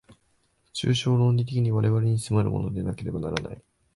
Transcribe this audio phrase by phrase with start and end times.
[0.73, 3.61] 抽象論理的に我々に迫るものでなければならない。